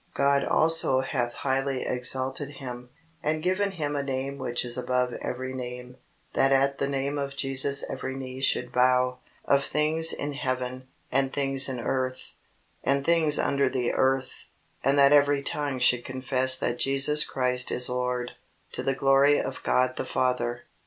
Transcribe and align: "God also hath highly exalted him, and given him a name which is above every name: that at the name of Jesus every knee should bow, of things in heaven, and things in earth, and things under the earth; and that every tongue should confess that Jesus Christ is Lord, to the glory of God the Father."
"God 0.15 0.43
also 0.43 1.01
hath 1.01 1.31
highly 1.33 1.83
exalted 1.83 2.53
him, 2.57 2.89
and 3.21 3.43
given 3.43 3.69
him 3.73 3.95
a 3.95 4.01
name 4.01 4.39
which 4.39 4.65
is 4.65 4.75
above 4.75 5.13
every 5.21 5.53
name: 5.53 5.97
that 6.33 6.51
at 6.51 6.79
the 6.79 6.87
name 6.87 7.19
of 7.19 7.35
Jesus 7.35 7.83
every 7.87 8.15
knee 8.15 8.41
should 8.41 8.71
bow, 8.71 9.19
of 9.45 9.63
things 9.63 10.11
in 10.11 10.33
heaven, 10.33 10.87
and 11.11 11.31
things 11.31 11.69
in 11.69 11.79
earth, 11.79 12.33
and 12.83 13.05
things 13.05 13.37
under 13.37 13.69
the 13.69 13.93
earth; 13.93 14.47
and 14.83 14.97
that 14.97 15.13
every 15.13 15.43
tongue 15.43 15.77
should 15.77 16.03
confess 16.03 16.57
that 16.57 16.79
Jesus 16.79 17.23
Christ 17.23 17.69
is 17.69 17.87
Lord, 17.87 18.31
to 18.71 18.81
the 18.81 18.95
glory 18.95 19.37
of 19.39 19.61
God 19.61 19.97
the 19.97 20.05
Father." 20.07 20.63